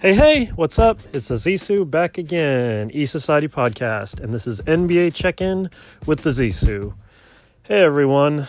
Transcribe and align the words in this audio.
Hey, 0.00 0.14
hey, 0.14 0.46
what's 0.56 0.78
up? 0.78 0.98
It's 1.12 1.28
Azisu 1.28 1.90
back 1.90 2.16
again, 2.16 2.90
E 2.90 3.04
Society 3.04 3.48
Podcast, 3.48 4.18
and 4.18 4.32
this 4.32 4.46
is 4.46 4.62
NBA 4.62 5.12
Check 5.12 5.42
In 5.42 5.68
with 6.06 6.22
the 6.22 6.30
Zisu. 6.30 6.94
Hey, 7.64 7.82
everyone. 7.82 8.46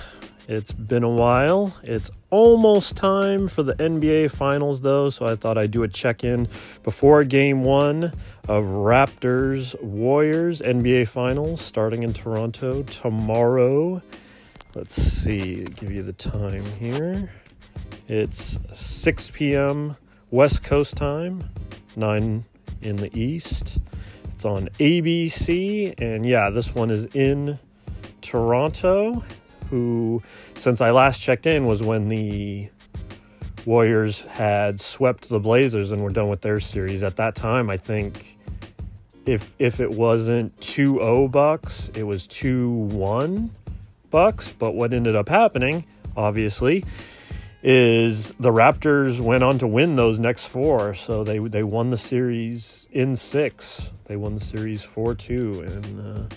It's 0.48 0.72
been 0.72 1.04
a 1.04 1.10
while. 1.10 1.76
It's 1.84 2.10
almost 2.30 2.96
time 2.96 3.50
for 3.50 3.64
the 3.64 3.74
NBA 3.74 4.32
Finals, 4.32 4.80
though, 4.80 5.10
so 5.10 5.26
I 5.26 5.36
thought 5.36 5.58
I'd 5.58 5.72
do 5.72 5.84
a 5.84 5.90
check 5.90 6.24
in 6.24 6.48
before 6.84 7.22
game 7.26 7.66
one 7.66 8.14
of 8.48 8.64
Raptors 8.64 9.76
Warriors 9.84 10.62
NBA 10.62 11.10
Finals 11.10 11.60
starting 11.60 12.04
in 12.04 12.14
Toronto 12.14 12.84
tomorrow. 12.84 14.02
Let's 14.74 14.96
see, 14.96 15.66
give 15.66 15.92
you 15.92 16.02
the 16.02 16.14
time 16.14 16.64
here. 16.80 17.30
It's 18.08 18.58
6 18.72 19.32
p.m. 19.32 19.98
West 20.32 20.64
Coast 20.64 20.96
time, 20.96 21.44
9 21.98 22.46
in 22.82 22.96
the 22.96 23.14
East. 23.18 23.80
It's 24.34 24.46
on 24.46 24.70
ABC, 24.80 25.94
and 25.98 26.26
yeah, 26.26 26.50
this 26.50 26.74
one 26.74 26.90
is 26.90 27.04
in 27.14 27.60
Toronto, 28.22 29.26
who, 29.70 30.24
since 30.56 30.80
I 30.80 30.92
last 30.92 31.22
checked 31.22 31.46
in, 31.46 31.66
was 31.66 31.84
when 31.84 32.08
the 32.08 32.70
Warriors 33.66 34.22
had 34.22 34.80
swept 34.80 35.28
the 35.28 35.40
Blazers 35.40 35.92
and 35.92 36.02
were 36.02 36.10
done 36.10 36.30
with 36.30 36.40
their 36.40 36.62
series. 36.62 37.04
At 37.04 37.18
that 37.18 37.36
time, 37.36 37.70
I 37.70 37.76
think 37.76 38.38
if 39.26 39.54
if 39.60 39.82
it 39.82 39.92
wasn't 39.92 40.58
2-0 40.62 41.30
Bucks, 41.30 41.92
it 41.94 42.04
was 42.04 42.26
2-1 42.28 43.50
Bucks, 44.10 44.54
but 44.58 44.76
what 44.76 44.94
ended 44.94 45.16
up 45.16 45.28
happening, 45.28 45.84
obviously, 46.16 46.86
is 47.64 48.32
the 48.40 48.52
Raptors 48.52 49.20
went 49.20 49.44
on 49.44 49.60
to 49.60 49.68
win 49.68 49.96
those 49.96 50.20
next 50.20 50.48
four. 50.48 50.94
So 50.96 51.24
they 51.24 51.38
they 51.38 51.64
won 51.64 51.90
the 51.90 51.98
series 51.98 52.88
in 52.92 53.16
six. 53.16 53.92
They 54.06 54.16
won 54.16 54.34
the 54.36 54.40
series 54.40 54.84
four 54.84 55.16
two, 55.16 55.62
and 55.62 56.30
uh, 56.30 56.36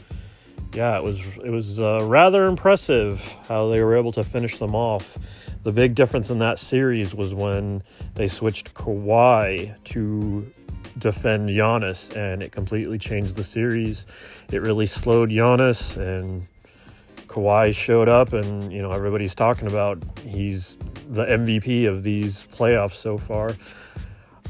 yeah, 0.75 0.99
it 0.99 1.03
was 1.03 1.39
it 1.39 1.51
was 1.51 1.81
uh, 1.81 2.01
rather 2.03 2.47
impressive 2.47 3.35
how 3.49 3.69
they 3.69 3.83
were 3.83 3.97
able 3.97 4.13
to 4.13 4.25
finish 4.25 4.59
them 4.59 4.75
off. 4.75 5.17
The 5.63 5.73
big 5.73 5.95
difference 5.95 6.29
in 6.29 6.41
that 6.41 6.59
series 6.59 7.15
was 7.15 7.33
when 7.33 7.83
they 8.17 8.29
switched 8.29 8.75
Kawhi 8.75 9.83
to 9.85 10.53
defend 10.99 11.49
Giannis, 11.49 12.15
and 12.15 12.43
it 12.43 12.53
completely 12.53 12.99
changed 12.99 13.37
the 13.37 13.45
series. 13.45 14.05
It 14.53 14.61
really 14.61 14.87
slowed 14.87 15.31
Giannis 15.31 15.97
and. 15.97 16.47
Kawhi 17.27 17.75
showed 17.75 18.09
up, 18.09 18.33
and 18.33 18.73
you 18.73 18.83
know 18.83 18.91
everybody's 18.91 19.35
talking 19.35 19.69
about 19.69 20.03
he's 20.25 20.77
the 21.09 21.25
MVP 21.25 21.87
of 21.87 22.03
these 22.03 22.47
playoffs 22.53 22.95
so 22.95 23.19
far. 23.19 23.55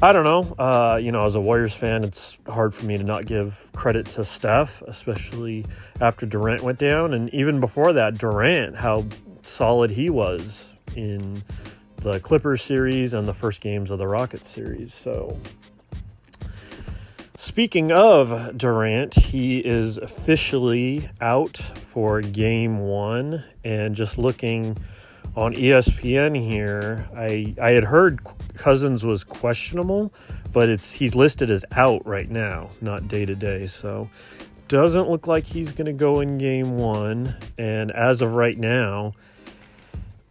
I 0.01 0.11
don't 0.11 0.25
know. 0.25 0.55
Uh, 0.59 0.97
you 1.01 1.11
know, 1.11 1.25
as 1.25 1.35
a 1.35 1.41
Warriors 1.41 1.73
fan, 1.73 2.03
it's 2.03 2.37
hard 2.47 2.75
for 2.75 2.85
me 2.85 2.97
to 2.97 3.03
not 3.03 3.25
give 3.25 3.69
credit 3.73 4.05
to 4.07 4.25
Steph, 4.25 4.81
especially 4.83 5.65
after 6.01 6.25
Durant 6.25 6.63
went 6.63 6.79
down, 6.79 7.13
and 7.13 7.33
even 7.33 7.59
before 7.59 7.93
that, 7.93 8.17
Durant, 8.17 8.75
how 8.75 9.05
solid 9.41 9.91
he 9.91 10.09
was 10.09 10.73
in 10.95 11.41
the 11.97 12.19
Clippers 12.19 12.61
series 12.61 13.13
and 13.13 13.27
the 13.27 13.33
first 13.33 13.61
games 13.61 13.89
of 13.89 13.97
the 13.97 14.07
Rockets 14.07 14.49
series. 14.49 14.93
So, 14.93 15.39
speaking 17.45 17.91
of 17.91 18.57
Durant, 18.57 19.13
he 19.13 19.59
is 19.59 19.97
officially 19.97 21.09
out 21.21 21.57
for 21.57 22.19
game 22.21 22.79
one, 22.79 23.43
and 23.63 23.95
just 23.95 24.17
looking 24.17 24.75
on 25.35 25.53
ESPN 25.53 26.35
here, 26.35 27.07
I 27.15 27.53
I 27.61 27.69
had 27.71 27.85
heard 27.85 28.19
Cousins 28.55 29.05
was 29.05 29.23
questionable, 29.23 30.11
but 30.51 30.69
it's 30.69 30.93
he's 30.93 31.13
listed 31.13 31.51
as 31.51 31.63
out 31.71 32.05
right 32.07 32.29
now, 32.29 32.71
not 32.81 33.07
day 33.07 33.25
to 33.25 33.35
day. 33.35 33.67
So 33.67 34.09
doesn't 34.67 35.07
look 35.07 35.27
like 35.27 35.43
he's 35.43 35.71
going 35.71 35.85
to 35.85 35.93
go 35.93 36.21
in 36.21 36.39
game 36.39 36.77
1 36.77 37.35
and 37.59 37.91
as 37.91 38.23
of 38.23 38.33
right 38.33 38.57
now, 38.57 39.13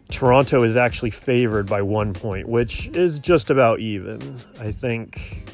Toronto 0.08 0.64
is 0.64 0.76
actually 0.76 1.12
favored 1.12 1.68
by 1.68 1.80
1 1.80 2.12
point, 2.14 2.48
which 2.48 2.88
is 2.88 3.20
just 3.20 3.50
about 3.50 3.78
even. 3.78 4.40
I 4.58 4.72
think 4.72 5.52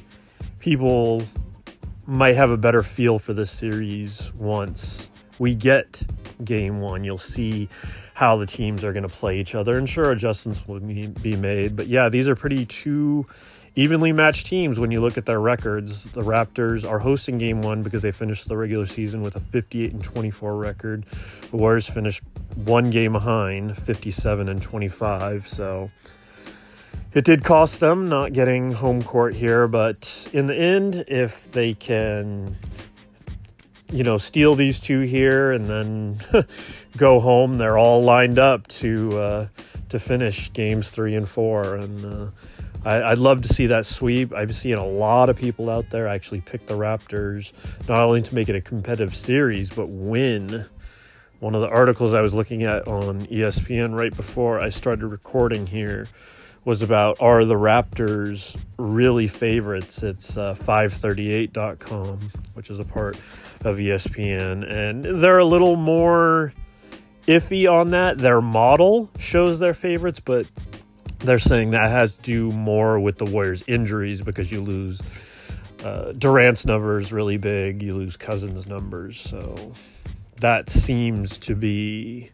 people 0.61 1.23
might 2.11 2.35
have 2.35 2.51
a 2.51 2.57
better 2.57 2.83
feel 2.83 3.21
for 3.21 3.33
this 3.33 3.53
series 3.53 4.33
once 4.35 5.09
we 5.39 5.55
get 5.55 6.03
game 6.45 6.81
1. 6.81 7.05
You'll 7.05 7.19
see 7.19 7.69
how 8.15 8.37
the 8.37 8.47
teams 8.47 8.83
are 8.83 8.93
going 8.93 9.05
to 9.05 9.09
play 9.09 9.39
each 9.39 9.55
other. 9.55 9.79
And 9.79 9.89
sure, 9.89 10.11
adjustments 10.11 10.67
will 10.67 10.81
be 10.81 11.37
made. 11.37 11.77
But 11.77 11.87
yeah, 11.87 12.09
these 12.09 12.27
are 12.27 12.35
pretty 12.35 12.67
two 12.67 13.27
evenly 13.77 14.13
matched 14.13 14.49
teams 14.49 14.81
when 14.81 14.91
you 14.91 15.01
look 15.01 15.19
at 15.19 15.25
their 15.25 15.41
records. 15.41 16.11
The 16.11 16.23
Raptors 16.23 16.85
are 16.87 16.99
hosting 16.99 17.39
game 17.39 17.63
one 17.63 17.85
because 17.85 18.03
they 18.03 18.11
finished 18.11 18.49
the 18.49 18.57
regular 18.57 18.87
season 18.87 19.23
with 19.23 19.37
a 19.37 19.41
58 19.41 19.93
and 19.93 20.03
24 20.03 20.57
record. 20.57 21.07
The 21.53 21.57
Warriors 21.57 21.87
finished 21.87 22.25
one 22.57 22.91
game 22.91 23.13
behind, 23.13 23.79
57 23.79 24.49
and 24.49 24.61
25. 24.61 25.47
So 25.47 25.93
it 27.13 27.25
did 27.25 27.45
cost 27.45 27.81
them 27.81 28.09
not 28.09 28.33
getting 28.33 28.73
home 28.73 29.03
court 29.03 29.35
here. 29.35 29.67
But 29.69 30.29
in 30.33 30.47
the 30.47 30.57
end, 30.57 31.05
if 31.09 31.51
they 31.51 31.75
can 31.75 32.57
you 33.93 34.05
know, 34.05 34.19
steal 34.19 34.55
these 34.55 34.81
two 34.81 35.01
here 35.01 35.51
and 35.51 35.67
then 35.67 36.21
go 36.97 37.21
home. 37.21 37.59
They're 37.59 37.79
all 37.79 38.03
lined 38.03 38.39
up 38.39 38.67
to 38.69 39.19
uh, 39.19 39.49
to 39.89 39.99
finish 39.99 40.53
games 40.53 40.91
three 40.91 41.15
and 41.15 41.29
four, 41.29 41.75
and 41.75 42.05
uh, 42.05 42.31
I, 42.85 43.11
would 43.11 43.19
love 43.19 43.43
to 43.43 43.49
see 43.49 43.67
that 43.67 43.87
sweep. 43.87 44.33
I'm 44.35 44.53
seeing 44.53 44.79
a 44.79 44.87
lot 44.87 45.29
of 45.29 45.37
people 45.37 45.69
out 45.69 45.91
there 45.91 46.07
actually 46.07 46.41
pick 46.41 46.67
the 46.67 46.75
Raptors 46.75 47.53
not 47.89 48.01
only 48.03 48.23
to 48.23 48.35
make 48.35 48.49
it 48.49 48.55
a 48.55 48.61
competitive 48.61 49.15
series 49.17 49.71
but 49.71 49.89
win. 49.89 50.67
One 51.41 51.55
of 51.55 51.63
the 51.63 51.71
articles 51.71 52.13
I 52.13 52.21
was 52.21 52.35
looking 52.35 52.65
at 52.65 52.87
on 52.87 53.23
ESPN 53.29 53.97
right 53.97 54.15
before 54.15 54.61
I 54.61 54.69
started 54.69 55.07
recording 55.07 55.67
here 55.67 56.07
was 56.67 56.83
about 56.83 57.19
are 57.23 57.47
the 57.47 57.55
Raptors 57.55 58.59
really 58.79 59.27
favorites? 59.27 60.03
It's 60.03 60.37
uh, 60.37 60.55
538.com, 60.55 62.31
which 62.53 62.69
is 62.69 62.79
a 62.79 62.85
part 62.85 63.17
of 63.63 63.79
ESPN, 63.79 64.71
and 64.71 65.23
they're 65.23 65.39
a 65.39 65.45
little 65.47 65.77
more 65.77 66.53
iffy 67.27 67.71
on 67.73 67.89
that. 67.93 68.19
Their 68.19 68.43
model 68.43 69.09
shows 69.19 69.59
their 69.59 69.73
favorites, 69.73 70.21
but 70.21 70.47
they're 71.21 71.39
saying 71.39 71.71
that 71.71 71.89
has 71.89 72.13
to 72.13 72.21
do 72.21 72.51
more 72.51 73.01
with 73.01 73.17
the 73.17 73.25
Warriors' 73.25 73.65
injuries 73.67 74.21
because 74.21 74.53
you 74.53 74.61
lose 74.61 75.01
uh, 75.85 76.13
Durant's 76.13 76.67
numbers 76.67 77.15
really 77.15 77.39
big, 77.39 77.83
you 77.83 77.95
lose 77.95 78.19
Cousins' 78.19 78.67
numbers, 78.67 79.19
so 79.19 79.73
that 80.41 80.71
seems 80.71 81.39
to 81.39 81.55
be, 81.55 82.31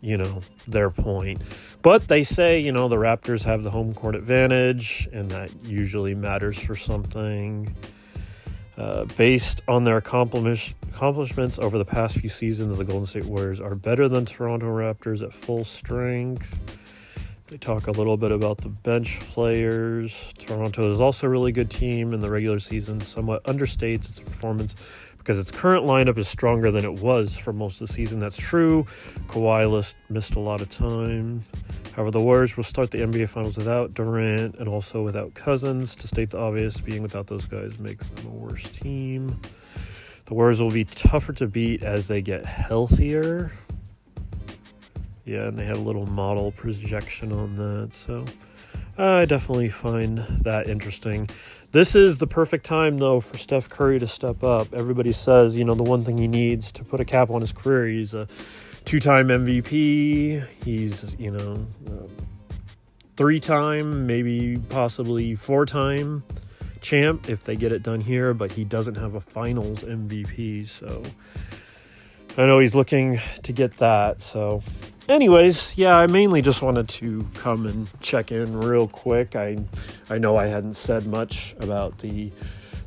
you 0.00 0.16
know, 0.16 0.42
their 0.66 0.90
point. 0.90 1.40
But 1.82 2.08
they 2.08 2.22
say, 2.22 2.58
you 2.60 2.72
know, 2.72 2.88
the 2.88 2.96
Raptors 2.96 3.42
have 3.44 3.62
the 3.62 3.70
home 3.70 3.94
court 3.94 4.14
advantage, 4.14 5.08
and 5.12 5.30
that 5.30 5.50
usually 5.64 6.14
matters 6.14 6.58
for 6.58 6.74
something. 6.74 7.74
Uh, 8.76 9.04
based 9.16 9.60
on 9.66 9.82
their 9.84 9.96
accomplishments 9.96 11.58
over 11.58 11.78
the 11.78 11.84
past 11.84 12.16
few 12.16 12.30
seasons, 12.30 12.78
the 12.78 12.84
Golden 12.84 13.06
State 13.06 13.24
Warriors 13.24 13.60
are 13.60 13.74
better 13.74 14.08
than 14.08 14.24
Toronto 14.24 14.66
Raptors 14.66 15.20
at 15.20 15.32
full 15.32 15.64
strength. 15.64 16.60
They 17.48 17.56
talk 17.56 17.86
a 17.86 17.90
little 17.90 18.16
bit 18.16 18.30
about 18.30 18.58
the 18.58 18.68
bench 18.68 19.20
players. 19.20 20.14
Toronto 20.38 20.92
is 20.92 21.00
also 21.00 21.26
a 21.26 21.30
really 21.30 21.50
good 21.50 21.70
team 21.70 22.12
in 22.12 22.20
the 22.20 22.30
regular 22.30 22.60
season, 22.60 23.00
somewhat 23.00 23.42
understates 23.44 24.10
its 24.10 24.20
performance 24.20 24.74
because 25.28 25.38
its 25.38 25.50
current 25.50 25.84
lineup 25.84 26.16
is 26.16 26.26
stronger 26.26 26.70
than 26.70 26.86
it 26.86 27.02
was 27.02 27.36
for 27.36 27.52
most 27.52 27.82
of 27.82 27.86
the 27.86 27.92
season. 27.92 28.18
That's 28.18 28.38
true. 28.38 28.86
Kawhi 29.26 29.94
missed 30.08 30.34
a 30.36 30.40
lot 30.40 30.62
of 30.62 30.70
time. 30.70 31.44
However, 31.92 32.10
the 32.10 32.20
Warriors 32.22 32.56
will 32.56 32.64
start 32.64 32.92
the 32.92 33.00
NBA 33.00 33.28
Finals 33.28 33.58
without 33.58 33.92
Durant 33.92 34.54
and 34.54 34.70
also 34.70 35.04
without 35.04 35.34
Cousins. 35.34 35.94
To 35.96 36.08
state 36.08 36.30
the 36.30 36.38
obvious, 36.38 36.80
being 36.80 37.02
without 37.02 37.26
those 37.26 37.44
guys 37.44 37.78
makes 37.78 38.08
them 38.08 38.26
a 38.26 38.30
worse 38.30 38.70
team. 38.70 39.38
The 40.24 40.32
Warriors 40.32 40.62
will 40.62 40.70
be 40.70 40.84
tougher 40.84 41.34
to 41.34 41.46
beat 41.46 41.82
as 41.82 42.08
they 42.08 42.22
get 42.22 42.46
healthier. 42.46 43.52
Yeah, 45.26 45.48
and 45.48 45.58
they 45.58 45.66
have 45.66 45.76
a 45.76 45.82
little 45.82 46.06
model 46.06 46.52
projection 46.52 47.32
on 47.32 47.56
that. 47.56 47.92
So 47.92 48.24
I 48.96 49.26
definitely 49.26 49.68
find 49.68 50.20
that 50.40 50.70
interesting. 50.70 51.28
This 51.70 51.94
is 51.94 52.16
the 52.16 52.26
perfect 52.26 52.64
time, 52.64 52.96
though, 52.96 53.20
for 53.20 53.36
Steph 53.36 53.68
Curry 53.68 53.98
to 53.98 54.08
step 54.08 54.42
up. 54.42 54.72
Everybody 54.72 55.12
says, 55.12 55.54
you 55.54 55.64
know, 55.64 55.74
the 55.74 55.82
one 55.82 56.02
thing 56.02 56.16
he 56.16 56.26
needs 56.26 56.72
to 56.72 56.82
put 56.82 56.98
a 56.98 57.04
cap 57.04 57.28
on 57.28 57.42
his 57.42 57.52
career, 57.52 57.88
he's 57.88 58.14
a 58.14 58.26
two 58.86 58.98
time 58.98 59.28
MVP. 59.28 60.46
He's, 60.64 61.14
you 61.18 61.30
know, 61.30 61.66
three 63.18 63.38
time, 63.38 64.06
maybe 64.06 64.56
possibly 64.70 65.34
four 65.34 65.66
time 65.66 66.22
champ 66.80 67.28
if 67.28 67.44
they 67.44 67.54
get 67.54 67.70
it 67.72 67.82
done 67.82 68.00
here, 68.00 68.32
but 68.32 68.50
he 68.52 68.64
doesn't 68.64 68.94
have 68.94 69.14
a 69.14 69.20
finals 69.20 69.82
MVP. 69.82 70.68
So 70.68 71.02
I 72.38 72.46
know 72.46 72.60
he's 72.60 72.74
looking 72.74 73.20
to 73.42 73.52
get 73.52 73.76
that. 73.76 74.22
So 74.22 74.62
anyways, 75.08 75.76
yeah, 75.76 75.96
I 75.96 76.06
mainly 76.06 76.42
just 76.42 76.62
wanted 76.62 76.88
to 76.90 77.26
come 77.34 77.66
and 77.66 77.88
check 78.00 78.30
in 78.32 78.58
real 78.60 78.88
quick. 78.88 79.36
I 79.36 79.58
I 80.10 80.18
know 80.18 80.36
I 80.36 80.46
hadn't 80.46 80.74
said 80.74 81.06
much 81.06 81.54
about 81.60 81.98
the 81.98 82.30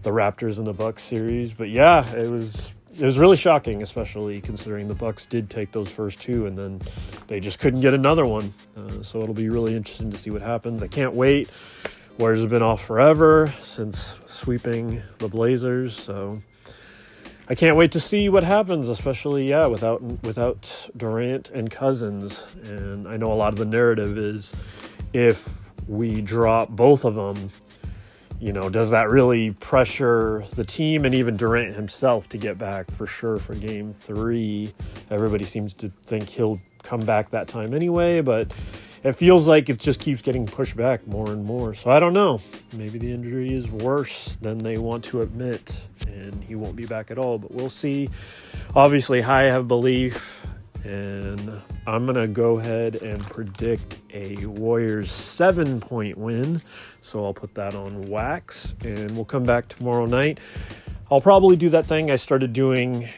the 0.03 0.11
Raptors 0.11 0.57
and 0.57 0.65
the 0.65 0.73
Bucks 0.73 1.03
series, 1.03 1.53
but 1.53 1.69
yeah, 1.69 2.07
it 2.15 2.29
was 2.29 2.73
it 2.97 3.05
was 3.05 3.17
really 3.17 3.37
shocking, 3.37 3.81
especially 3.81 4.41
considering 4.41 4.87
the 4.87 4.95
Bucks 4.95 5.25
did 5.25 5.49
take 5.49 5.71
those 5.71 5.89
first 5.89 6.19
two 6.19 6.45
and 6.45 6.57
then 6.57 6.81
they 7.27 7.39
just 7.39 7.59
couldn't 7.59 7.81
get 7.81 7.93
another 7.93 8.25
one. 8.25 8.53
Uh, 8.75 9.01
so 9.01 9.19
it'll 9.21 9.33
be 9.33 9.49
really 9.49 9.75
interesting 9.75 10.11
to 10.11 10.17
see 10.17 10.29
what 10.29 10.41
happens. 10.41 10.83
I 10.83 10.87
can't 10.87 11.13
wait. 11.13 11.49
Warriors 12.17 12.41
have 12.41 12.49
been 12.49 12.61
off 12.61 12.83
forever 12.83 13.53
since 13.61 14.19
sweeping 14.27 15.01
the 15.19 15.27
Blazers, 15.27 15.97
so 15.97 16.41
I 17.47 17.55
can't 17.55 17.75
wait 17.75 17.91
to 17.93 17.99
see 17.99 18.29
what 18.29 18.43
happens, 18.43 18.87
especially 18.87 19.49
yeah, 19.49 19.65
without 19.65 20.01
without 20.23 20.89
Durant 20.95 21.49
and 21.49 21.69
Cousins. 21.69 22.45
And 22.63 23.07
I 23.07 23.17
know 23.17 23.31
a 23.31 23.35
lot 23.35 23.53
of 23.53 23.59
the 23.59 23.65
narrative 23.65 24.17
is 24.17 24.53
if 25.13 25.71
we 25.87 26.21
drop 26.21 26.69
both 26.69 27.03
of 27.03 27.15
them, 27.15 27.49
you 28.39 28.53
know, 28.53 28.69
does 28.69 28.89
that 28.91 29.09
really 29.09 29.51
pressure 29.51 30.45
the 30.55 30.63
team 30.63 31.05
and 31.05 31.13
even 31.13 31.37
Durant 31.37 31.75
himself 31.75 32.29
to 32.29 32.37
get 32.37 32.57
back 32.57 32.89
for 32.89 33.05
sure 33.05 33.37
for 33.37 33.53
game 33.53 33.91
3? 33.91 34.73
Everybody 35.09 35.45
seems 35.45 35.73
to 35.75 35.89
think 35.89 36.29
he'll 36.29 36.59
come 36.83 37.01
back 37.01 37.29
that 37.31 37.47
time 37.47 37.73
anyway, 37.73 38.21
but 38.21 38.51
it 39.03 39.13
feels 39.13 39.47
like 39.47 39.69
it 39.69 39.79
just 39.79 39.99
keeps 39.99 40.21
getting 40.21 40.45
pushed 40.45 40.75
back 40.75 41.07
more 41.07 41.27
and 41.27 41.43
more. 41.43 41.73
So 41.73 41.89
I 41.89 41.99
don't 41.99 42.13
know. 42.13 42.39
Maybe 42.73 42.99
the 42.99 43.11
injury 43.11 43.53
is 43.53 43.69
worse 43.69 44.37
than 44.41 44.59
they 44.59 44.77
want 44.77 45.03
to 45.05 45.21
admit, 45.21 45.79
and 46.07 46.43
he 46.43 46.55
won't 46.55 46.75
be 46.75 46.85
back 46.85 47.11
at 47.11 47.17
all. 47.17 47.37
But 47.37 47.51
we'll 47.51 47.69
see. 47.69 48.09
Obviously, 48.75 49.23
I 49.23 49.43
have 49.43 49.67
belief, 49.67 50.45
and 50.83 51.61
I'm 51.87 52.05
gonna 52.05 52.27
go 52.27 52.59
ahead 52.59 52.95
and 52.95 53.21
predict 53.21 53.97
a 54.13 54.45
Warriors 54.45 55.11
seven 55.11 55.79
point 55.79 56.17
win. 56.17 56.61
So 57.01 57.25
I'll 57.25 57.33
put 57.33 57.55
that 57.55 57.75
on 57.75 58.09
wax, 58.09 58.75
and 58.85 59.11
we'll 59.11 59.25
come 59.25 59.43
back 59.43 59.67
tomorrow 59.67 60.05
night. 60.05 60.39
I'll 61.09 61.21
probably 61.21 61.55
do 61.57 61.69
that 61.69 61.87
thing 61.87 62.09
I 62.09 62.15
started 62.15 62.53
doing 62.53 63.09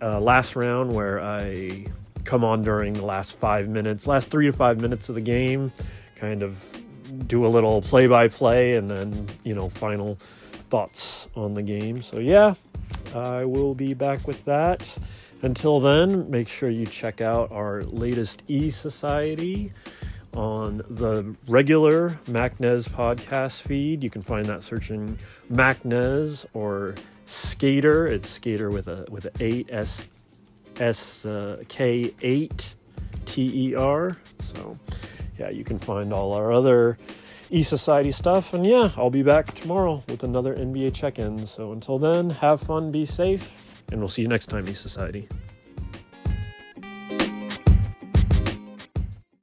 uh, 0.00 0.20
last 0.20 0.56
round 0.56 0.94
where 0.94 1.20
I 1.20 1.86
come 2.24 2.44
on 2.44 2.62
during 2.62 2.92
the 2.94 3.04
last 3.04 3.38
five 3.38 3.68
minutes, 3.68 4.06
last 4.06 4.30
three 4.30 4.46
to 4.46 4.52
five 4.52 4.80
minutes 4.80 5.08
of 5.08 5.14
the 5.14 5.20
game, 5.20 5.72
kind 6.16 6.42
of 6.42 6.64
do 7.26 7.46
a 7.46 7.48
little 7.48 7.82
play 7.82 8.06
by 8.06 8.28
play 8.28 8.76
and 8.76 8.90
then, 8.90 9.26
you 9.44 9.54
know, 9.54 9.68
final 9.68 10.16
thoughts 10.70 11.28
on 11.36 11.54
the 11.54 11.62
game. 11.62 12.00
So, 12.00 12.18
yeah, 12.18 12.54
I 13.14 13.44
will 13.44 13.74
be 13.74 13.94
back 13.94 14.26
with 14.26 14.44
that. 14.44 14.98
Until 15.42 15.80
then, 15.80 16.30
make 16.30 16.48
sure 16.48 16.70
you 16.70 16.86
check 16.86 17.20
out 17.20 17.50
our 17.50 17.82
latest 17.82 18.44
E 18.48 18.70
Society 18.70 19.72
on 20.34 20.82
the 20.88 21.34
regular 21.48 22.10
MacNez 22.26 22.88
podcast 22.88 23.62
feed. 23.62 24.02
You 24.02 24.08
can 24.08 24.22
find 24.22 24.46
that 24.46 24.62
searching 24.62 25.18
MacNez 25.52 26.46
or 26.54 26.94
Skater. 27.26 28.06
It's 28.06 28.28
Skater 28.28 28.70
with 28.70 28.88
a 28.88 29.04
with 29.10 29.26
a 29.26 29.32
eight 29.40 29.68
S 29.70 30.04
SK8 30.74 32.52
uh, 32.52 33.26
TER. 33.26 34.16
So, 34.40 34.78
yeah, 35.38 35.50
you 35.50 35.64
can 35.64 35.78
find 35.78 36.12
all 36.12 36.32
our 36.34 36.52
other 36.52 36.98
E 37.50 37.62
Society 37.62 38.12
stuff. 38.12 38.54
And 38.54 38.66
yeah, 38.66 38.90
I'll 38.96 39.10
be 39.10 39.22
back 39.22 39.54
tomorrow 39.54 40.02
with 40.08 40.24
another 40.24 40.54
NBA 40.54 40.94
check 40.94 41.18
in. 41.18 41.46
So 41.46 41.72
until 41.72 41.98
then, 41.98 42.30
have 42.30 42.60
fun, 42.60 42.90
be 42.90 43.04
safe, 43.04 43.84
and 43.90 44.00
we'll 44.00 44.08
see 44.08 44.22
you 44.22 44.28
next 44.28 44.46
time, 44.46 44.68
E 44.68 44.72
Society. 44.72 45.28